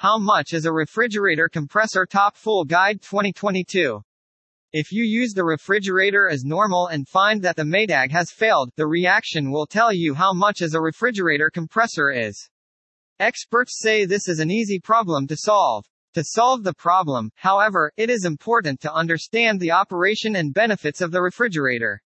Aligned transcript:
How 0.00 0.16
much 0.16 0.52
is 0.52 0.64
a 0.64 0.72
refrigerator 0.72 1.48
compressor 1.48 2.06
top 2.06 2.36
full 2.36 2.64
guide 2.64 3.02
2022? 3.02 4.00
If 4.72 4.92
you 4.92 5.02
use 5.02 5.32
the 5.32 5.42
refrigerator 5.42 6.28
as 6.28 6.44
normal 6.44 6.86
and 6.86 7.08
find 7.08 7.42
that 7.42 7.56
the 7.56 7.64
Maytag 7.64 8.12
has 8.12 8.30
failed, 8.30 8.70
the 8.76 8.86
reaction 8.86 9.50
will 9.50 9.66
tell 9.66 9.92
you 9.92 10.14
how 10.14 10.32
much 10.32 10.62
as 10.62 10.74
a 10.74 10.80
refrigerator 10.80 11.50
compressor 11.50 12.12
is. 12.12 12.48
Experts 13.18 13.80
say 13.80 14.04
this 14.04 14.28
is 14.28 14.38
an 14.38 14.52
easy 14.52 14.78
problem 14.78 15.26
to 15.26 15.36
solve. 15.36 15.84
To 16.14 16.22
solve 16.22 16.62
the 16.62 16.74
problem, 16.74 17.32
however, 17.34 17.90
it 17.96 18.08
is 18.08 18.24
important 18.24 18.80
to 18.82 18.94
understand 18.94 19.58
the 19.58 19.72
operation 19.72 20.36
and 20.36 20.54
benefits 20.54 21.00
of 21.00 21.10
the 21.10 21.22
refrigerator. 21.22 22.00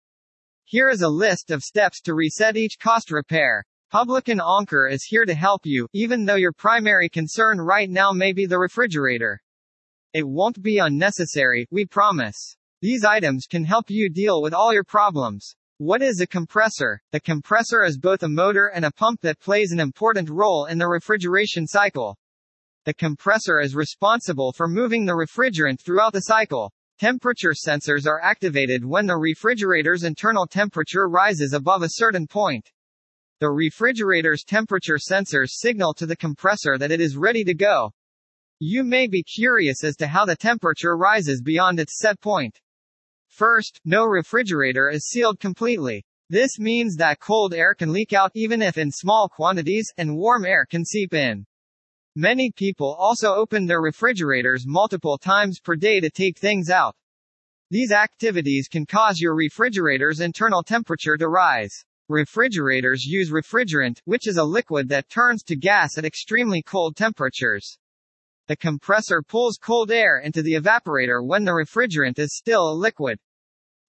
Here 0.63 0.91
is 0.91 1.03
a 1.03 1.09
list 1.09 1.51
of 1.51 1.65
steps 1.65 2.01
to 2.03 2.15
reset 2.15 2.57
each 2.57 2.79
cost 2.79 3.11
repair. 3.11 3.67
Publican 3.91 4.41
Anker 4.41 4.87
is 4.87 5.03
here 5.03 5.25
to 5.25 5.35
help 5.35 5.63
you, 5.65 5.89
even 5.93 6.25
though 6.25 6.37
your 6.37 6.53
primary 6.53 7.09
concern 7.09 7.61
right 7.61 7.91
now 7.91 8.13
may 8.13 8.33
be 8.33 8.47
the 8.47 8.57
refrigerator. 8.57 9.43
It 10.13 10.23
won't 10.23 10.63
be 10.63 10.79
unnecessary, 10.79 11.67
we 11.73 11.87
promise. 11.87 12.55
These 12.81 13.05
items 13.05 13.49
can 13.51 13.65
help 13.65 13.91
you 13.91 14.09
deal 14.09 14.43
with 14.43 14.55
all 14.55 14.73
your 14.73 14.85
problems. 14.85 15.57
What 15.79 16.03
is 16.03 16.21
a 16.21 16.27
compressor? 16.29 17.03
The 17.11 17.19
compressor 17.19 17.83
is 17.83 17.99
both 17.99 18.23
a 18.23 18.29
motor 18.29 18.69
and 18.69 18.85
a 18.85 18.93
pump 18.93 19.23
that 19.23 19.41
plays 19.41 19.73
an 19.73 19.81
important 19.81 20.31
role 20.31 20.67
in 20.67 20.79
the 20.79 20.87
refrigeration 20.87 21.67
cycle. 21.67 22.17
The 22.85 22.95
compressor 22.95 23.59
is 23.59 23.75
responsible 23.75 24.53
for 24.53 24.69
moving 24.69 25.05
the 25.05 25.15
refrigerant 25.15 25.81
throughout 25.81 26.13
the 26.13 26.21
cycle. 26.21 26.73
Temperature 27.01 27.55
sensors 27.55 28.07
are 28.07 28.23
activated 28.23 28.85
when 28.85 29.09
the 29.09 29.17
refrigerator's 29.17 30.05
internal 30.05 30.47
temperature 30.47 31.09
rises 31.09 31.55
above 31.55 31.83
a 31.83 31.97
certain 31.97 32.29
point. 32.29 32.71
The 33.41 33.49
refrigerator's 33.49 34.45
temperature 34.45 34.99
sensors 34.99 35.53
signal 35.53 35.95
to 35.95 36.05
the 36.05 36.15
compressor 36.17 36.77
that 36.77 36.91
it 36.91 37.01
is 37.01 37.17
ready 37.17 37.43
to 37.45 37.55
go. 37.55 37.91
You 38.59 38.85
may 38.85 39.07
be 39.07 39.23
curious 39.23 39.83
as 39.83 39.97
to 39.97 40.07
how 40.07 40.27
the 40.27 40.37
temperature 40.37 40.95
rises 40.95 41.41
beyond 41.41 41.81
its 41.81 41.99
set 41.99 42.21
point. 42.21 42.61
First, 43.29 43.81
no 43.87 44.05
refrigerator 44.05 44.91
is 44.91 45.09
sealed 45.09 45.41
completely. 45.41 46.05
This 46.29 46.59
means 46.59 46.97
that 46.97 47.19
cold 47.19 47.55
air 47.55 47.75
can 47.75 47.95
leak 47.95 48.13
out 48.13 48.31
even 48.35 48.61
if 48.61 48.77
in 48.77 48.91
small 48.91 49.31
quantities, 49.31 49.91
and 49.97 50.19
warm 50.19 50.45
air 50.45 50.67
can 50.67 50.85
seep 50.85 51.15
in. 51.15 51.47
Many 52.17 52.53
people 52.55 52.95
also 52.99 53.33
open 53.33 53.65
their 53.65 53.81
refrigerators 53.81 54.67
multiple 54.67 55.17
times 55.17 55.61
per 55.61 55.77
day 55.77 55.99
to 56.01 56.11
take 56.11 56.39
things 56.39 56.69
out. 56.69 56.95
These 57.71 57.91
activities 57.91 58.69
can 58.69 58.85
cause 58.85 59.19
your 59.19 59.35
refrigerator's 59.35 60.21
internal 60.21 60.63
temperature 60.63 61.17
to 61.17 61.29
rise. 61.29 61.87
Refrigerators 62.11 63.05
use 63.05 63.31
refrigerant, 63.31 64.01
which 64.05 64.27
is 64.27 64.37
a 64.37 64.43
liquid 64.43 64.89
that 64.89 65.09
turns 65.09 65.45
to 65.45 65.55
gas 65.55 65.97
at 65.97 66.05
extremely 66.05 66.61
cold 66.61 66.97
temperatures. 66.97 67.79
The 68.49 68.57
compressor 68.57 69.23
pulls 69.23 69.59
cold 69.63 69.93
air 69.93 70.19
into 70.19 70.43
the 70.43 70.55
evaporator 70.55 71.25
when 71.25 71.45
the 71.45 71.53
refrigerant 71.53 72.19
is 72.19 72.37
still 72.37 72.69
a 72.69 72.75
liquid. 72.75 73.21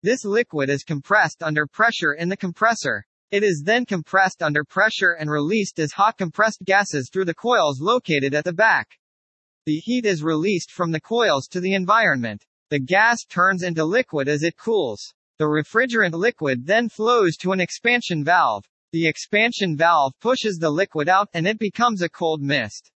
This 0.03 0.23
liquid 0.23 0.69
is 0.69 0.83
compressed 0.83 1.41
under 1.41 1.65
pressure 1.65 2.13
in 2.13 2.29
the 2.29 2.37
compressor. 2.37 3.03
It 3.31 3.41
is 3.41 3.63
then 3.65 3.87
compressed 3.87 4.43
under 4.43 4.63
pressure 4.63 5.13
and 5.13 5.31
released 5.31 5.79
as 5.79 5.93
hot 5.93 6.19
compressed 6.19 6.61
gases 6.63 7.09
through 7.11 7.25
the 7.25 7.33
coils 7.33 7.81
located 7.81 8.35
at 8.35 8.43
the 8.43 8.53
back. 8.53 8.99
The 9.65 9.79
heat 9.79 10.05
is 10.05 10.21
released 10.21 10.69
from 10.69 10.91
the 10.91 11.01
coils 11.01 11.47
to 11.47 11.59
the 11.59 11.73
environment. 11.73 12.45
The 12.69 12.79
gas 12.79 13.23
turns 13.27 13.63
into 13.63 13.83
liquid 13.83 14.27
as 14.27 14.43
it 14.43 14.57
cools. 14.57 15.15
The 15.41 15.47
refrigerant 15.47 16.13
liquid 16.13 16.67
then 16.67 16.87
flows 16.87 17.35
to 17.37 17.51
an 17.51 17.59
expansion 17.59 18.23
valve. 18.23 18.63
The 18.91 19.07
expansion 19.07 19.75
valve 19.75 20.13
pushes 20.19 20.59
the 20.59 20.69
liquid 20.69 21.09
out, 21.09 21.29
and 21.33 21.47
it 21.47 21.57
becomes 21.57 22.03
a 22.03 22.09
cold 22.09 22.43
mist. 22.43 22.91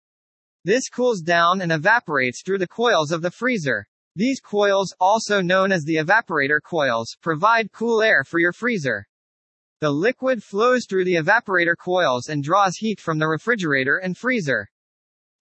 This 0.63 0.91
cools 0.91 1.23
down 1.23 1.63
and 1.63 1.73
evaporates 1.73 2.43
through 2.43 2.59
the 2.59 2.69
coils 2.69 3.13
of 3.13 3.23
the 3.23 3.31
freezer. 3.31 3.87
These 4.15 4.41
coils, 4.41 4.95
also 5.01 5.41
known 5.41 5.73
as 5.73 5.85
the 5.85 5.97
evaporator 5.97 6.61
coils, 6.63 7.17
provide 7.23 7.73
cool 7.73 8.03
air 8.03 8.25
for 8.25 8.39
your 8.39 8.53
freezer. 8.53 9.07
The 9.81 9.91
liquid 9.91 10.43
flows 10.43 10.85
through 10.87 11.07
the 11.07 11.15
evaporator 11.15 11.77
coils 11.83 12.29
and 12.29 12.45
draws 12.45 12.77
heat 12.77 13.01
from 13.01 13.19
the 13.19 13.27
refrigerator 13.27 13.97
and 13.97 14.19
freezer. 14.19 14.69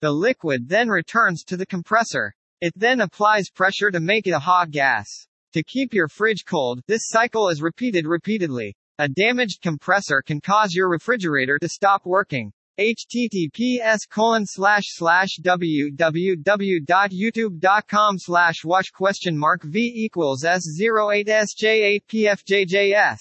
The 0.03 0.13
liquid 0.13 0.69
then 0.69 0.89
returns 0.89 1.43
to 1.49 1.57
the 1.57 1.67
compressor. 1.67 2.33
It 2.61 2.75
then 2.77 3.01
applies 3.01 3.51
pressure 3.51 3.91
to 3.91 3.99
make 3.99 4.29
it 4.29 4.35
a 4.35 4.39
hot 4.39 4.71
gas. 4.71 5.27
To 5.53 5.63
keep 5.63 5.93
your 5.93 6.09
fridge 6.09 6.47
cold, 6.47 6.81
this 6.87 7.09
cycle 7.09 7.51
is 7.51 7.61
repeated 7.61 8.07
repeatedly. 8.07 8.75
A 8.99 9.09
damaged 9.09 9.61
compressor 9.61 10.23
can 10.23 10.41
cause 10.41 10.73
your 10.73 10.89
refrigerator 10.89 11.59
to 11.59 11.69
stop 11.69 12.07
working 12.07 12.55
https 12.79 14.09
colon 14.09 14.47
slash 14.47 14.85
slash 14.87 15.39
www.youtube.com 15.43 18.19
slash 18.19 18.65
watch 18.65 18.91
question 18.95 19.37
mark 19.37 19.63
v 19.63 19.79
equals 19.79 20.43
s08sj8pfjjs. 20.43 23.19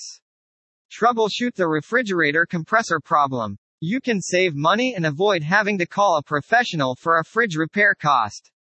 Troubleshoot 0.90 1.54
the 1.56 1.68
refrigerator 1.68 2.46
compressor 2.46 3.02
problem. 3.02 3.58
You 3.82 4.00
can 4.00 4.22
save 4.22 4.56
money 4.56 4.96
and 4.96 5.06
avoid 5.06 5.44
having 5.44 5.78
to 5.80 5.86
call 5.86 6.18
a 6.18 6.24
professional 6.24 6.96
for 6.96 7.20
a 7.20 7.26
fridge 7.26 7.58
repair 7.58 7.94
cost. 7.94 8.52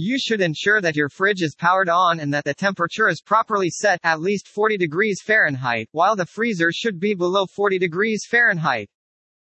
You 0.00 0.16
should 0.16 0.40
ensure 0.40 0.80
that 0.80 0.94
your 0.94 1.08
fridge 1.08 1.42
is 1.42 1.56
powered 1.56 1.88
on 1.88 2.20
and 2.20 2.32
that 2.32 2.44
the 2.44 2.54
temperature 2.54 3.08
is 3.08 3.20
properly 3.20 3.68
set 3.68 3.98
at 4.04 4.20
least 4.20 4.46
40 4.46 4.76
degrees 4.76 5.20
Fahrenheit, 5.20 5.88
while 5.90 6.14
the 6.14 6.24
freezer 6.24 6.70
should 6.70 7.00
be 7.00 7.14
below 7.14 7.46
40 7.46 7.80
degrees 7.80 8.24
Fahrenheit. 8.24 8.88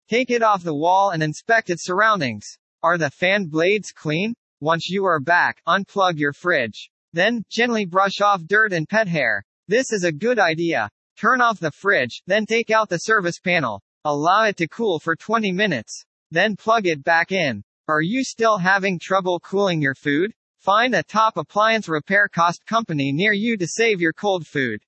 Take 0.09 0.29
it 0.29 0.43
off 0.43 0.61
the 0.61 0.75
wall 0.75 1.11
and 1.11 1.23
inspect 1.23 1.69
its 1.69 1.85
surroundings. 1.85 2.57
Are 2.83 2.97
the 2.97 3.09
fan 3.09 3.45
blades 3.45 3.93
clean? 3.93 4.33
Once 4.59 4.89
you 4.89 5.05
are 5.05 5.21
back, 5.21 5.61
unplug 5.65 6.17
your 6.17 6.33
fridge. 6.33 6.89
Then, 7.13 7.45
gently 7.49 7.85
brush 7.85 8.19
off 8.19 8.43
dirt 8.43 8.73
and 8.73 8.85
pet 8.85 9.07
hair. 9.07 9.45
This 9.69 9.93
is 9.93 10.03
a 10.03 10.11
good 10.11 10.39
idea. 10.39 10.89
Turn 11.17 11.39
off 11.39 11.61
the 11.61 11.71
fridge, 11.71 12.21
then 12.27 12.45
take 12.45 12.69
out 12.69 12.89
the 12.89 12.97
service 12.97 13.39
panel. 13.39 13.81
Allow 14.03 14.43
it 14.43 14.57
to 14.57 14.67
cool 14.67 14.99
for 14.99 15.15
20 15.15 15.53
minutes. 15.53 16.03
Then 16.31 16.57
plug 16.57 16.85
it 16.85 17.01
back 17.01 17.31
in. 17.31 17.63
Are 17.89 18.01
you 18.01 18.23
still 18.23 18.59
having 18.59 18.97
trouble 18.97 19.41
cooling 19.41 19.81
your 19.81 19.93
food? 19.93 20.31
Find 20.59 20.95
a 20.95 21.03
top 21.03 21.35
appliance 21.35 21.89
repair 21.89 22.29
cost 22.29 22.65
company 22.65 23.11
near 23.11 23.33
you 23.33 23.57
to 23.57 23.67
save 23.67 23.99
your 23.99 24.13
cold 24.13 24.47
food. 24.47 24.81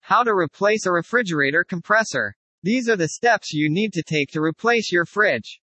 How 0.00 0.22
to 0.22 0.32
replace 0.32 0.86
a 0.86 0.92
refrigerator 0.92 1.62
compressor. 1.62 2.34
These 2.62 2.88
are 2.88 2.96
the 2.96 3.08
steps 3.08 3.52
you 3.52 3.68
need 3.68 3.92
to 3.92 4.02
take 4.02 4.30
to 4.30 4.40
replace 4.40 4.90
your 4.90 5.04
fridge. 5.04 5.60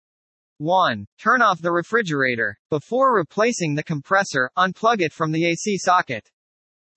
1. 0.57 1.05
Turn 1.19 1.43
off 1.43 1.61
the 1.61 1.71
refrigerator. 1.71 2.57
Before 2.71 3.15
replacing 3.15 3.75
the 3.75 3.83
compressor, 3.83 4.49
unplug 4.57 5.01
it 5.01 5.13
from 5.13 5.31
the 5.31 5.45
AC 5.45 5.77
socket. 5.77 6.31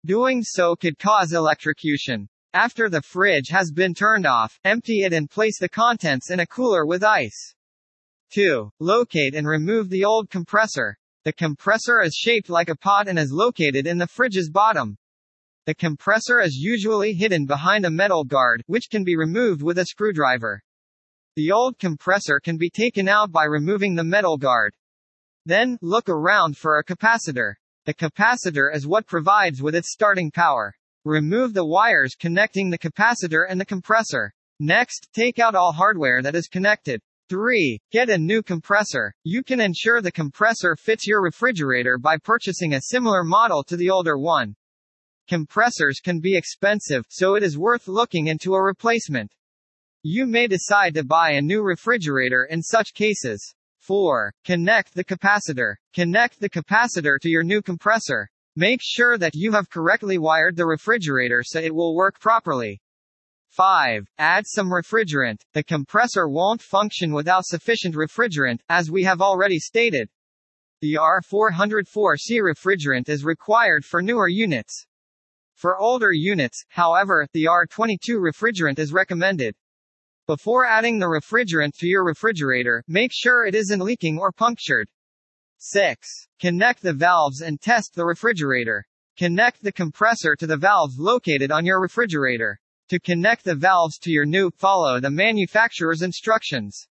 Doing 0.06 0.42
so 0.42 0.76
could 0.76 0.98
cause 0.98 1.34
electrocution. 1.34 2.30
After 2.54 2.88
the 2.88 3.02
fridge 3.02 3.48
has 3.50 3.70
been 3.70 3.92
turned 3.92 4.24
off, 4.24 4.58
empty 4.64 5.02
it 5.02 5.12
and 5.12 5.28
place 5.28 5.58
the 5.60 5.68
contents 5.68 6.30
in 6.30 6.40
a 6.40 6.46
cooler 6.46 6.86
with 6.86 7.04
ice. 7.04 7.54
2. 8.32 8.70
Locate 8.80 9.34
and 9.34 9.46
remove 9.46 9.88
the 9.88 10.04
old 10.04 10.30
compressor. 10.30 10.96
The 11.24 11.32
compressor 11.32 12.00
is 12.02 12.14
shaped 12.14 12.48
like 12.48 12.68
a 12.68 12.76
pot 12.76 13.08
and 13.08 13.18
is 13.18 13.32
located 13.32 13.86
in 13.86 13.98
the 13.98 14.06
fridge's 14.06 14.50
bottom. 14.50 14.96
The 15.66 15.74
compressor 15.74 16.40
is 16.40 16.56
usually 16.56 17.12
hidden 17.12 17.44
behind 17.44 17.84
a 17.84 17.90
metal 17.90 18.24
guard, 18.24 18.62
which 18.66 18.88
can 18.90 19.04
be 19.04 19.16
removed 19.16 19.62
with 19.62 19.78
a 19.78 19.86
screwdriver. 19.86 20.62
The 21.36 21.52
old 21.52 21.78
compressor 21.78 22.40
can 22.40 22.56
be 22.56 22.70
taken 22.70 23.08
out 23.08 23.30
by 23.30 23.44
removing 23.44 23.94
the 23.94 24.04
metal 24.04 24.36
guard. 24.38 24.74
Then, 25.44 25.78
look 25.82 26.08
around 26.08 26.56
for 26.56 26.78
a 26.78 26.84
capacitor. 26.84 27.54
The 27.84 27.94
capacitor 27.94 28.74
is 28.74 28.86
what 28.86 29.06
provides 29.06 29.62
with 29.62 29.74
its 29.74 29.92
starting 29.92 30.30
power. 30.30 30.74
Remove 31.04 31.54
the 31.54 31.64
wires 31.64 32.14
connecting 32.18 32.70
the 32.70 32.78
capacitor 32.78 33.46
and 33.48 33.60
the 33.60 33.64
compressor. 33.64 34.32
Next, 34.60 35.08
take 35.12 35.38
out 35.38 35.54
all 35.54 35.72
hardware 35.72 36.20
that 36.22 36.34
is 36.34 36.48
connected. 36.48 37.00
3. 37.28 37.78
Get 37.92 38.08
a 38.08 38.16
new 38.16 38.42
compressor. 38.42 39.12
You 39.22 39.42
can 39.42 39.60
ensure 39.60 40.00
the 40.00 40.10
compressor 40.10 40.76
fits 40.76 41.06
your 41.06 41.22
refrigerator 41.22 41.98
by 41.98 42.16
purchasing 42.16 42.74
a 42.74 42.80
similar 42.80 43.22
model 43.22 43.62
to 43.64 43.76
the 43.76 43.90
older 43.90 44.18
one. 44.18 44.54
Compressors 45.28 46.00
can 46.02 46.20
be 46.20 46.36
expensive, 46.36 47.04
so 47.10 47.34
it 47.34 47.42
is 47.42 47.58
worth 47.58 47.86
looking 47.86 48.28
into 48.28 48.54
a 48.54 48.62
replacement. 48.62 49.30
You 50.02 50.24
may 50.24 50.46
decide 50.46 50.94
to 50.94 51.04
buy 51.04 51.32
a 51.32 51.42
new 51.42 51.62
refrigerator 51.62 52.44
in 52.44 52.62
such 52.62 52.94
cases. 52.94 53.54
4. 53.80 54.32
Connect 54.44 54.94
the 54.94 55.04
capacitor. 55.04 55.74
Connect 55.94 56.40
the 56.40 56.48
capacitor 56.48 57.18
to 57.20 57.28
your 57.28 57.44
new 57.44 57.60
compressor. 57.60 58.28
Make 58.56 58.80
sure 58.82 59.18
that 59.18 59.34
you 59.34 59.52
have 59.52 59.70
correctly 59.70 60.16
wired 60.16 60.56
the 60.56 60.66
refrigerator 60.66 61.42
so 61.44 61.60
it 61.60 61.74
will 61.74 61.94
work 61.94 62.18
properly. 62.20 62.80
5. 63.50 64.06
Add 64.18 64.44
some 64.46 64.70
refrigerant. 64.70 65.40
The 65.52 65.64
compressor 65.64 66.28
won't 66.28 66.62
function 66.62 67.12
without 67.12 67.44
sufficient 67.44 67.94
refrigerant, 67.94 68.60
as 68.68 68.90
we 68.90 69.04
have 69.04 69.20
already 69.20 69.58
stated. 69.58 70.08
The 70.80 70.94
R404C 70.94 72.40
refrigerant 72.40 73.08
is 73.08 73.24
required 73.24 73.84
for 73.84 74.00
newer 74.00 74.28
units. 74.28 74.86
For 75.54 75.76
older 75.76 76.12
units, 76.12 76.64
however, 76.68 77.26
the 77.32 77.46
R22 77.46 78.20
refrigerant 78.20 78.78
is 78.78 78.92
recommended. 78.92 79.56
Before 80.28 80.64
adding 80.64 80.98
the 80.98 81.06
refrigerant 81.06 81.72
to 81.78 81.88
your 81.88 82.04
refrigerator, 82.04 82.84
make 82.86 83.10
sure 83.12 83.44
it 83.44 83.54
isn't 83.56 83.80
leaking 83.80 84.18
or 84.18 84.30
punctured. 84.30 84.88
6. 85.56 86.28
Connect 86.38 86.82
the 86.82 86.92
valves 86.92 87.40
and 87.40 87.60
test 87.60 87.94
the 87.94 88.04
refrigerator. 88.04 88.86
Connect 89.16 89.60
the 89.62 89.72
compressor 89.72 90.36
to 90.36 90.46
the 90.46 90.56
valves 90.56 90.96
located 90.96 91.50
on 91.50 91.66
your 91.66 91.80
refrigerator. 91.80 92.60
To 92.88 92.98
connect 92.98 93.44
the 93.44 93.54
valves 93.54 93.98
to 93.98 94.10
your 94.10 94.24
new, 94.24 94.50
follow 94.50 94.98
the 94.98 95.10
manufacturer's 95.10 96.00
instructions. 96.00 96.88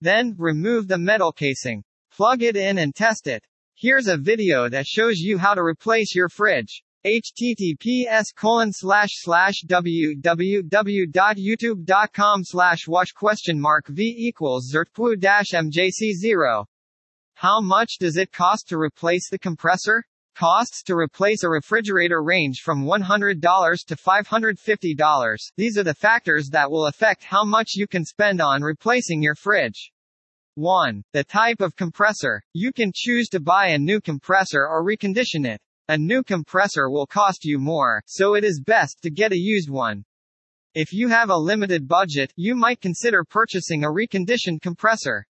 Then, 0.00 0.34
remove 0.36 0.88
the 0.88 0.98
metal 0.98 1.32
casing. 1.32 1.84
Plug 2.10 2.42
it 2.42 2.56
in 2.56 2.76
and 2.76 2.94
test 2.94 3.26
it. 3.26 3.42
Here's 3.74 4.08
a 4.08 4.18
video 4.18 4.68
that 4.68 4.86
shows 4.86 5.18
you 5.18 5.38
how 5.38 5.54
to 5.54 5.62
replace 5.62 6.14
your 6.14 6.28
fridge. 6.28 6.82
https 7.06 8.34
colon 8.36 8.72
slash 8.72 9.12
slash 9.14 9.62
www.youtube.com 9.66 12.44
slash 12.44 12.86
watch 12.86 13.14
question 13.14 13.58
mark 13.58 13.86
v 13.88 14.14
equals 14.28 14.70
zertpu 14.70 15.18
dash 15.18 15.52
mjc0. 15.52 16.66
How 17.34 17.62
much 17.62 17.96
does 17.98 18.18
it 18.18 18.32
cost 18.32 18.68
to 18.68 18.78
replace 18.78 19.30
the 19.30 19.38
compressor? 19.38 20.04
Costs 20.34 20.82
to 20.84 20.96
replace 20.96 21.42
a 21.42 21.48
refrigerator 21.50 22.22
range 22.22 22.60
from 22.64 22.86
$100 22.86 23.84
to 23.86 23.96
$550. 23.96 25.52
These 25.58 25.76
are 25.76 25.82
the 25.82 25.92
factors 25.92 26.48
that 26.52 26.70
will 26.70 26.86
affect 26.86 27.22
how 27.22 27.44
much 27.44 27.72
you 27.74 27.86
can 27.86 28.06
spend 28.06 28.40
on 28.40 28.62
replacing 28.62 29.22
your 29.22 29.34
fridge. 29.34 29.92
1. 30.54 31.04
The 31.12 31.24
type 31.24 31.60
of 31.60 31.76
compressor. 31.76 32.42
You 32.54 32.72
can 32.72 32.92
choose 32.94 33.28
to 33.28 33.40
buy 33.40 33.68
a 33.68 33.78
new 33.78 34.00
compressor 34.00 34.66
or 34.66 34.82
recondition 34.82 35.46
it. 35.46 35.60
A 35.88 35.98
new 35.98 36.22
compressor 36.22 36.88
will 36.88 37.06
cost 37.06 37.44
you 37.44 37.58
more, 37.58 38.02
so 38.06 38.34
it 38.34 38.42
is 38.42 38.62
best 38.64 39.02
to 39.02 39.10
get 39.10 39.32
a 39.32 39.38
used 39.38 39.68
one. 39.68 40.02
If 40.74 40.94
you 40.94 41.08
have 41.08 41.28
a 41.28 41.36
limited 41.36 41.86
budget, 41.86 42.32
you 42.36 42.54
might 42.54 42.80
consider 42.80 43.22
purchasing 43.22 43.84
a 43.84 43.88
reconditioned 43.88 44.62
compressor. 44.62 45.26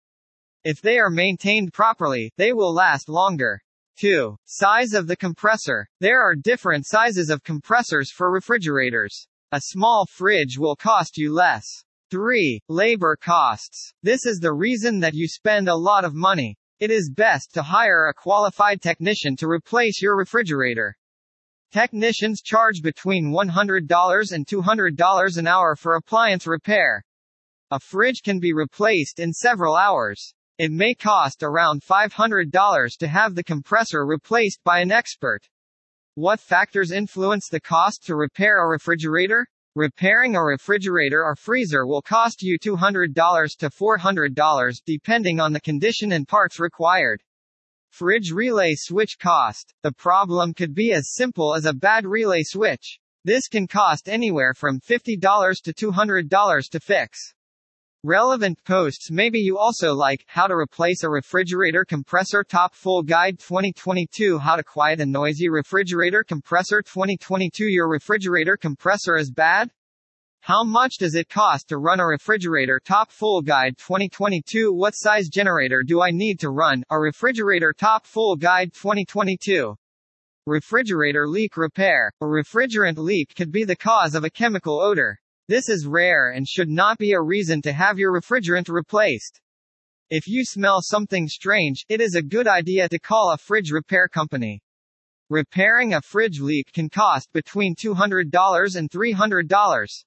If 0.64 0.80
they 0.80 0.98
are 0.98 1.10
maintained 1.10 1.72
properly, 1.72 2.32
they 2.36 2.52
will 2.52 2.74
last 2.74 3.08
longer. 3.08 3.62
2. 3.98 4.36
Size 4.44 4.92
of 4.92 5.08
the 5.08 5.16
compressor. 5.16 5.88
There 5.98 6.22
are 6.22 6.36
different 6.36 6.86
sizes 6.86 7.30
of 7.30 7.42
compressors 7.42 8.12
for 8.12 8.30
refrigerators. 8.30 9.26
A 9.50 9.60
small 9.60 10.06
fridge 10.06 10.56
will 10.56 10.76
cost 10.76 11.16
you 11.16 11.34
less. 11.34 11.64
3. 12.12 12.60
Labor 12.68 13.16
costs. 13.16 13.92
This 14.04 14.24
is 14.24 14.38
the 14.38 14.52
reason 14.52 15.00
that 15.00 15.14
you 15.14 15.26
spend 15.26 15.68
a 15.68 15.74
lot 15.74 16.04
of 16.04 16.14
money. 16.14 16.56
It 16.78 16.92
is 16.92 17.10
best 17.10 17.52
to 17.54 17.62
hire 17.62 18.06
a 18.06 18.14
qualified 18.14 18.80
technician 18.80 19.34
to 19.36 19.48
replace 19.48 20.00
your 20.00 20.16
refrigerator. 20.16 20.96
Technicians 21.72 22.40
charge 22.40 22.82
between 22.82 23.32
$100 23.32 24.32
and 24.32 24.46
$200 24.46 25.36
an 25.36 25.46
hour 25.48 25.74
for 25.74 25.96
appliance 25.96 26.46
repair. 26.46 27.04
A 27.72 27.80
fridge 27.80 28.22
can 28.22 28.38
be 28.38 28.52
replaced 28.52 29.18
in 29.18 29.32
several 29.32 29.74
hours. 29.74 30.34
It 30.58 30.72
may 30.72 30.92
cost 30.92 31.44
around 31.44 31.82
$500 31.82 32.98
to 32.98 33.06
have 33.06 33.36
the 33.36 33.44
compressor 33.44 34.04
replaced 34.04 34.58
by 34.64 34.80
an 34.80 34.90
expert. 34.90 35.48
What 36.16 36.40
factors 36.40 36.90
influence 36.90 37.48
the 37.48 37.60
cost 37.60 38.02
to 38.06 38.16
repair 38.16 38.64
a 38.64 38.66
refrigerator? 38.66 39.46
Repairing 39.76 40.34
a 40.34 40.42
refrigerator 40.42 41.22
or 41.22 41.36
freezer 41.36 41.86
will 41.86 42.02
cost 42.02 42.42
you 42.42 42.58
$200 42.58 43.56
to 43.58 43.70
$400 43.70 44.82
depending 44.84 45.38
on 45.38 45.52
the 45.52 45.60
condition 45.60 46.10
and 46.10 46.26
parts 46.26 46.58
required. 46.58 47.22
Fridge 47.90 48.32
relay 48.32 48.74
switch 48.74 49.16
cost. 49.20 49.72
The 49.84 49.92
problem 49.92 50.54
could 50.54 50.74
be 50.74 50.92
as 50.92 51.14
simple 51.14 51.54
as 51.54 51.66
a 51.66 51.72
bad 51.72 52.04
relay 52.04 52.42
switch. 52.42 52.98
This 53.24 53.46
can 53.46 53.68
cost 53.68 54.08
anywhere 54.08 54.54
from 54.54 54.80
$50 54.80 55.62
to 55.62 55.72
$200 55.72 56.70
to 56.70 56.80
fix. 56.80 57.32
Relevant 58.08 58.64
posts 58.64 59.10
maybe 59.10 59.38
you 59.38 59.58
also 59.58 59.92
like, 59.92 60.24
how 60.26 60.46
to 60.46 60.54
replace 60.54 61.02
a 61.02 61.10
refrigerator 61.10 61.84
compressor 61.84 62.42
top 62.42 62.74
full 62.74 63.02
guide 63.02 63.38
2022 63.38 64.38
how 64.38 64.56
to 64.56 64.64
quiet 64.64 64.98
a 65.00 65.04
noisy 65.04 65.50
refrigerator 65.50 66.24
compressor 66.24 66.80
2022 66.80 67.66
your 67.66 67.86
refrigerator 67.86 68.56
compressor 68.56 69.18
is 69.18 69.30
bad? 69.30 69.68
How 70.40 70.64
much 70.64 70.94
does 70.98 71.14
it 71.14 71.28
cost 71.28 71.68
to 71.68 71.76
run 71.76 72.00
a 72.00 72.06
refrigerator 72.06 72.80
top 72.82 73.12
full 73.12 73.42
guide 73.42 73.76
2022 73.76 74.72
what 74.72 74.92
size 74.92 75.28
generator 75.28 75.82
do 75.82 76.00
I 76.00 76.10
need 76.10 76.40
to 76.40 76.48
run 76.48 76.84
a 76.88 76.98
refrigerator 76.98 77.74
top 77.74 78.06
full 78.06 78.36
guide 78.36 78.72
2022 78.72 79.76
Refrigerator 80.46 81.28
leak 81.28 81.58
repair. 81.58 82.10
A 82.22 82.24
refrigerant 82.24 82.96
leak 82.96 83.34
could 83.36 83.52
be 83.52 83.64
the 83.64 83.76
cause 83.76 84.14
of 84.14 84.24
a 84.24 84.30
chemical 84.30 84.80
odor. 84.80 85.20
This 85.48 85.68
is 85.70 85.86
rare 85.86 86.32
and 86.32 86.46
should 86.46 86.68
not 86.68 86.98
be 86.98 87.12
a 87.12 87.22
reason 87.22 87.62
to 87.62 87.72
have 87.72 87.98
your 87.98 88.12
refrigerant 88.12 88.68
replaced. 88.68 89.40
If 90.10 90.28
you 90.28 90.44
smell 90.44 90.82
something 90.82 91.26
strange, 91.26 91.86
it 91.88 92.02
is 92.02 92.14
a 92.14 92.22
good 92.22 92.46
idea 92.46 92.86
to 92.90 92.98
call 92.98 93.32
a 93.32 93.38
fridge 93.38 93.70
repair 93.70 94.08
company. 94.08 94.60
Repairing 95.30 95.94
a 95.94 96.02
fridge 96.02 96.40
leak 96.40 96.70
can 96.74 96.90
cost 96.90 97.32
between 97.32 97.74
$200 97.74 98.76
and 98.76 98.90
$300 98.90 100.04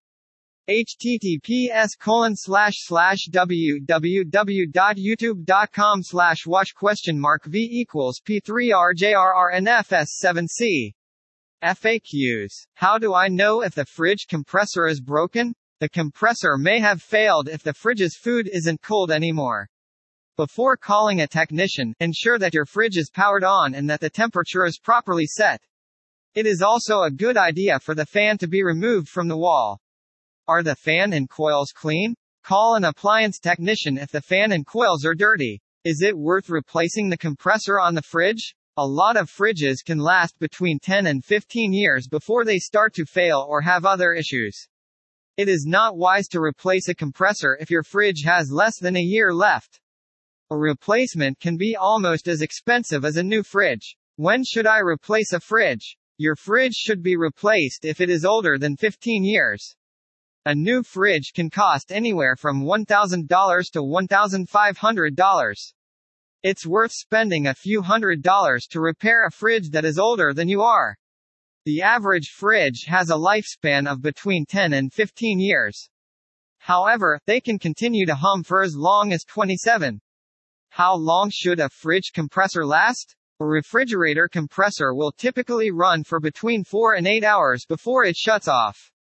https 0.70 1.98
colon 2.00 2.36
slash 2.36 2.76
slash 2.78 3.28
www.youtube.com 3.32 6.04
slash 6.04 6.46
watch 6.46 6.76
question 6.76 7.20
mark 7.20 7.46
v 7.46 7.58
equals 7.60 8.22
p3rjrrnfs7c 8.24 10.94
FAQs. 11.62 12.52
How 12.74 12.98
do 12.98 13.14
I 13.14 13.28
know 13.28 13.62
if 13.62 13.76
the 13.76 13.86
fridge 13.86 14.28
compressor 14.28 14.88
is 14.88 15.00
broken? 15.00 15.54
The 15.80 15.90
compressor 15.90 16.58
may 16.58 16.80
have 16.80 17.02
failed 17.02 17.50
if 17.50 17.64
the 17.64 17.74
fridge's 17.74 18.18
food 18.18 18.50
isn't 18.52 18.82
cold 18.82 19.12
anymore. 19.12 19.70
Before 20.38 20.76
calling 20.76 21.22
a 21.22 21.28
technician, 21.28 21.94
ensure 22.00 22.40
that 22.40 22.54
your 22.54 22.66
fridge 22.66 22.98
is 22.98 23.12
powered 23.12 23.44
on 23.44 23.76
and 23.76 23.90
that 23.90 24.00
the 24.00 24.10
temperature 24.10 24.66
is 24.66 24.80
properly 24.80 25.26
set. 25.26 25.62
It 26.34 26.48
is 26.48 26.62
also 26.62 27.02
a 27.02 27.12
good 27.12 27.38
idea 27.38 27.80
for 27.80 27.94
the 27.94 28.06
fan 28.06 28.38
to 28.40 28.48
be 28.48 28.64
removed 28.64 29.08
from 29.10 29.28
the 29.28 29.38
wall. 29.38 29.80
Are 30.48 30.64
the 30.64 30.76
fan 30.76 31.14
and 31.14 31.30
coils 31.30 31.72
clean? 31.72 32.16
Call 32.44 32.76
an 32.76 32.86
appliance 32.86 33.38
technician 33.38 33.98
if 33.98 34.10
the 34.12 34.22
fan 34.22 34.52
and 34.52 34.66
coils 34.66 35.06
are 35.06 35.14
dirty. 35.14 35.62
Is 35.84 36.02
it 36.02 36.18
worth 36.18 36.50
replacing 36.50 37.10
the 37.10 37.18
compressor 37.18 37.80
on 37.80 37.96
the 37.96 38.02
fridge? 38.02 38.56
A 38.82 38.88
lot 38.88 39.16
of 39.16 39.30
fridges 39.30 39.86
can 39.86 40.00
last 40.00 40.40
between 40.40 40.80
10 40.80 41.06
and 41.06 41.24
15 41.24 41.72
years 41.72 42.08
before 42.08 42.44
they 42.44 42.58
start 42.58 42.96
to 42.96 43.06
fail 43.06 43.46
or 43.48 43.62
have 43.62 43.86
other 43.86 44.12
issues. 44.12 44.68
It 45.38 45.48
is 45.48 45.68
not 45.68 45.98
wise 45.98 46.28
to 46.30 46.42
replace 46.42 46.90
a 46.90 46.96
compressor 46.96 47.56
if 47.62 47.70
your 47.70 47.84
fridge 47.84 48.24
has 48.24 48.52
less 48.52 48.80
than 48.80 48.96
a 48.96 49.00
year 49.00 49.36
left. 49.36 49.80
A 50.50 50.58
replacement 50.58 51.40
can 51.40 51.58
be 51.58 51.76
almost 51.76 52.28
as 52.28 52.42
expensive 52.42 53.06
as 53.06 53.18
a 53.18 53.24
new 53.24 53.44
fridge. 53.44 53.98
When 54.16 54.44
should 54.44 54.66
I 54.66 54.80
replace 54.80 55.32
a 55.32 55.40
fridge? 55.40 55.96
Your 56.18 56.36
fridge 56.36 56.74
should 56.74 57.04
be 57.04 57.16
replaced 57.16 57.86
if 57.86 58.02
it 58.02 58.10
is 58.10 58.26
older 58.26 58.58
than 58.58 58.78
15 58.78 59.24
years. 59.24 59.76
A 60.48 60.56
new 60.56 60.82
fridge 60.82 61.34
can 61.36 61.52
cost 61.52 61.92
anywhere 61.92 62.36
from 62.36 62.64
$1,000 62.64 63.72
to 63.74 63.80
$1,500. 63.84 65.74
It's 66.44 66.66
worth 66.66 66.92
spending 66.92 67.46
a 67.46 67.54
few 67.54 67.84
hundred 67.84 68.24
dollars 68.24 68.66
to 68.72 68.82
repair 68.82 69.28
a 69.28 69.32
fridge 69.32 69.70
that 69.70 69.86
is 69.86 70.00
older 70.00 70.34
than 70.34 70.50
you 70.50 70.64
are. 70.64 70.98
The 71.66 71.84
average 71.84 72.30
fridge 72.30 72.86
has 72.88 73.12
a 73.12 73.14
lifespan 73.16 73.88
of 73.88 74.02
between 74.02 74.48
10 74.48 74.74
and 74.74 74.92
15 74.92 75.40
years. 75.40 75.88
However, 76.58 77.20
they 77.28 77.42
can 77.42 77.60
continue 77.60 78.08
to 78.08 78.16
hum 78.16 78.42
for 78.42 78.64
as 78.64 78.76
long 78.76 79.14
as 79.14 79.24
27. 79.24 80.02
How 80.70 80.96
long 80.96 81.30
should 81.32 81.60
a 81.60 81.70
fridge 81.70 82.12
compressor 82.12 82.66
last? 82.66 83.16
A 83.40 83.46
refrigerator 83.46 84.28
compressor 84.28 84.96
will 84.96 85.12
typically 85.12 85.70
run 85.70 86.04
for 86.04 86.20
between 86.20 86.64
4 86.64 86.96
and 86.96 87.06
8 87.06 87.24
hours 87.24 87.68
before 87.68 88.04
it 88.04 88.16
shuts 88.16 88.48
off. 88.48 88.92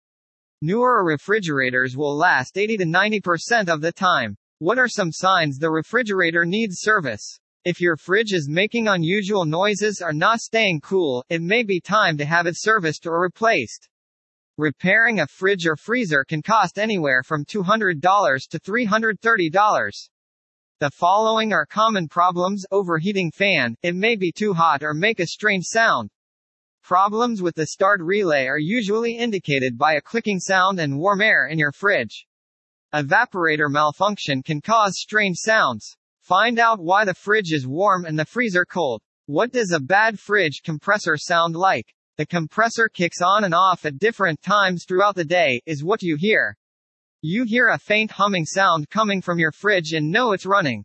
Newer 0.61 1.03
refrigerators 1.03 1.97
will 1.97 2.15
last 2.15 2.55
80 2.55 2.77
to 2.77 2.85
90% 2.85 3.67
of 3.67 3.81
the 3.81 3.91
time. 3.91 4.37
What 4.61 4.77
are 4.77 4.87
some 4.87 5.11
signs 5.11 5.57
the 5.57 5.71
refrigerator 5.71 6.45
needs 6.45 6.81
service? 6.81 7.39
If 7.65 7.81
your 7.81 7.97
fridge 7.97 8.31
is 8.31 8.47
making 8.47 8.87
unusual 8.87 9.43
noises 9.43 10.03
or 10.05 10.13
not 10.13 10.39
staying 10.39 10.81
cool, 10.81 11.25
it 11.29 11.41
may 11.41 11.63
be 11.63 11.81
time 11.81 12.15
to 12.19 12.25
have 12.25 12.45
it 12.45 12.53
serviced 12.55 13.07
or 13.07 13.19
replaced. 13.19 13.89
Repairing 14.59 15.19
a 15.19 15.25
fridge 15.25 15.65
or 15.65 15.75
freezer 15.75 16.23
can 16.23 16.43
cost 16.43 16.77
anywhere 16.77 17.23
from 17.23 17.43
$200 17.43 18.47
to 18.49 18.59
$330. 18.59 20.09
The 20.79 20.91
following 20.91 21.53
are 21.53 21.65
common 21.65 22.07
problems 22.07 22.63
overheating 22.69 23.31
fan, 23.31 23.75
it 23.81 23.95
may 23.95 24.15
be 24.15 24.31
too 24.31 24.53
hot 24.53 24.83
or 24.83 24.93
make 24.93 25.19
a 25.19 25.25
strange 25.25 25.65
sound. 25.65 26.11
Problems 26.83 27.41
with 27.41 27.55
the 27.55 27.65
start 27.65 27.99
relay 27.99 28.45
are 28.45 28.59
usually 28.59 29.17
indicated 29.17 29.75
by 29.75 29.95
a 29.95 30.01
clicking 30.01 30.39
sound 30.39 30.79
and 30.79 30.99
warm 30.99 31.21
air 31.21 31.47
in 31.47 31.57
your 31.57 31.71
fridge. 31.71 32.27
Evaporator 32.93 33.71
malfunction 33.71 34.43
can 34.43 34.59
cause 34.59 34.99
strange 34.99 35.37
sounds. 35.37 35.95
Find 36.19 36.59
out 36.59 36.81
why 36.81 37.05
the 37.05 37.13
fridge 37.13 37.53
is 37.53 37.65
warm 37.65 38.03
and 38.03 38.19
the 38.19 38.25
freezer 38.25 38.65
cold. 38.65 39.01
What 39.27 39.53
does 39.53 39.71
a 39.71 39.79
bad 39.79 40.19
fridge 40.19 40.61
compressor 40.63 41.15
sound 41.15 41.55
like? 41.55 41.93
The 42.17 42.25
compressor 42.25 42.89
kicks 42.89 43.21
on 43.21 43.45
and 43.45 43.53
off 43.53 43.85
at 43.85 43.97
different 43.97 44.41
times 44.41 44.83
throughout 44.85 45.15
the 45.15 45.23
day, 45.23 45.61
is 45.65 45.85
what 45.85 46.03
you 46.03 46.17
hear. 46.19 46.57
You 47.21 47.45
hear 47.45 47.69
a 47.69 47.77
faint 47.77 48.11
humming 48.11 48.45
sound 48.45 48.89
coming 48.89 49.21
from 49.21 49.39
your 49.39 49.53
fridge 49.53 49.93
and 49.93 50.11
know 50.11 50.33
it's 50.33 50.45
running. 50.45 50.83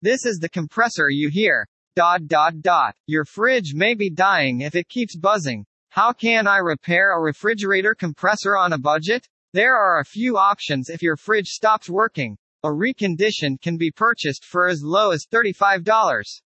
This 0.00 0.24
is 0.24 0.38
the 0.38 0.48
compressor 0.48 1.10
you 1.10 1.28
hear. 1.28 1.68
Dot 1.96 2.26
dot 2.28 2.62
dot. 2.62 2.94
Your 3.06 3.26
fridge 3.26 3.74
may 3.74 3.94
be 3.94 4.08
dying 4.08 4.62
if 4.62 4.74
it 4.74 4.88
keeps 4.88 5.16
buzzing. 5.16 5.66
How 5.90 6.12
can 6.12 6.46
I 6.46 6.58
repair 6.58 7.12
a 7.12 7.20
refrigerator 7.20 7.94
compressor 7.94 8.56
on 8.56 8.72
a 8.72 8.78
budget? 8.78 9.28
There 9.52 9.76
are 9.76 10.00
a 10.00 10.04
few 10.04 10.36
options 10.36 10.90
if 10.90 11.02
your 11.02 11.16
fridge 11.16 11.48
stops 11.48 11.88
working. 11.88 12.36
A 12.62 12.68
reconditioned 12.68 13.60
can 13.62 13.76
be 13.76 13.90
purchased 13.90 14.44
for 14.44 14.68
as 14.68 14.82
low 14.82 15.12
as 15.12 15.26
$35. 15.26 16.42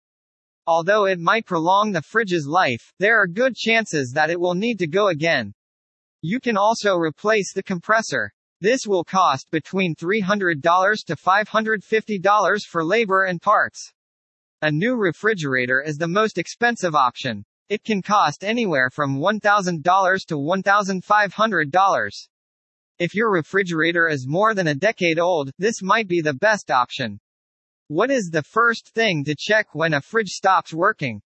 Although 0.66 1.06
it 1.06 1.18
might 1.18 1.46
prolong 1.46 1.92
the 1.92 2.02
fridge's 2.02 2.46
life, 2.46 2.92
there 2.98 3.18
are 3.18 3.26
good 3.26 3.56
chances 3.56 4.12
that 4.14 4.30
it 4.30 4.38
will 4.38 4.54
need 4.54 4.78
to 4.78 4.86
go 4.86 5.08
again. 5.08 5.54
You 6.22 6.38
can 6.38 6.56
also 6.56 6.96
replace 6.96 7.54
the 7.54 7.62
compressor. 7.62 8.30
This 8.60 8.86
will 8.86 9.04
cost 9.04 9.50
between 9.50 9.94
$300 9.96 10.60
to 11.06 11.16
$550 11.16 12.62
for 12.66 12.84
labor 12.84 13.24
and 13.24 13.40
parts. 13.40 13.92
A 14.60 14.70
new 14.70 14.96
refrigerator 14.96 15.82
is 15.82 15.96
the 15.96 16.06
most 16.06 16.36
expensive 16.36 16.94
option. 16.94 17.46
It 17.70 17.82
can 17.82 18.02
cost 18.02 18.44
anywhere 18.44 18.90
from 18.90 19.18
$1,000 19.18 20.26
to 20.26 20.34
$1,500. 20.36 22.28
If 23.00 23.14
your 23.14 23.30
refrigerator 23.30 24.08
is 24.08 24.28
more 24.28 24.52
than 24.52 24.66
a 24.66 24.74
decade 24.74 25.18
old, 25.18 25.50
this 25.58 25.80
might 25.80 26.06
be 26.06 26.20
the 26.20 26.34
best 26.34 26.70
option. 26.70 27.18
What 27.88 28.10
is 28.10 28.28
the 28.30 28.42
first 28.42 28.90
thing 28.94 29.24
to 29.24 29.34
check 29.34 29.74
when 29.74 29.94
a 29.94 30.02
fridge 30.02 30.28
stops 30.28 30.74
working? 30.74 31.22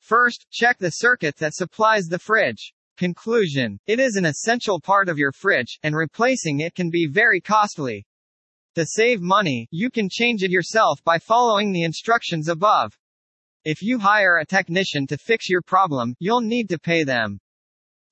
First, 0.00 0.44
check 0.52 0.76
the 0.76 0.90
circuit 0.90 1.36
that 1.38 1.54
supplies 1.54 2.08
the 2.08 2.18
fridge. 2.18 2.74
Conclusion. 2.98 3.80
It 3.86 3.98
is 4.00 4.16
an 4.16 4.26
essential 4.26 4.82
part 4.82 5.08
of 5.08 5.16
your 5.16 5.32
fridge, 5.32 5.78
and 5.82 5.96
replacing 5.96 6.60
it 6.60 6.74
can 6.74 6.90
be 6.90 7.08
very 7.10 7.40
costly. 7.40 8.04
To 8.74 8.84
save 8.84 9.22
money, 9.22 9.66
you 9.70 9.90
can 9.90 10.10
change 10.10 10.42
it 10.42 10.50
yourself 10.50 11.02
by 11.04 11.18
following 11.18 11.72
the 11.72 11.84
instructions 11.84 12.48
above. 12.48 12.92
If 13.64 13.80
you 13.80 13.98
hire 13.98 14.36
a 14.36 14.44
technician 14.44 15.06
to 15.06 15.16
fix 15.16 15.48
your 15.48 15.62
problem, 15.62 16.16
you'll 16.18 16.42
need 16.42 16.68
to 16.68 16.78
pay 16.78 17.02
them. 17.02 17.40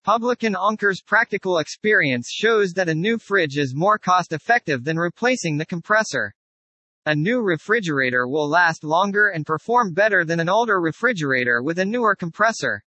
Publican 0.07 0.55
Anker's 0.55 1.03
practical 1.03 1.59
experience 1.59 2.31
shows 2.31 2.73
that 2.75 2.89
a 2.89 2.95
new 2.95 3.19
fridge 3.19 3.57
is 3.57 3.75
more 3.75 3.99
cost 3.99 4.33
effective 4.33 4.85
than 4.85 4.97
replacing 4.97 5.57
the 5.57 5.67
compressor. 5.67 6.33
A 7.07 7.17
new 7.17 7.41
refrigerator 7.41 8.29
will 8.29 8.49
last 8.49 8.85
longer 8.85 9.31
and 9.31 9.45
perform 9.45 9.95
better 9.95 10.25
than 10.25 10.39
an 10.39 10.49
older 10.49 10.81
refrigerator 10.81 11.61
with 11.61 11.81
a 11.81 11.85
newer 11.85 12.15
compressor. 12.15 12.85